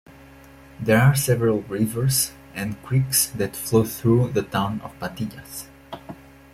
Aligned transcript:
There 0.79 0.99
are 0.99 1.13
several 1.15 1.61
rivers 1.61 2.31
and 2.55 2.81
creeks 2.81 3.27
that 3.33 3.55
flow 3.55 3.83
through 3.85 4.29
the 4.31 4.41
town 4.41 4.81
of 4.81 4.97
Patillas. 4.97 5.67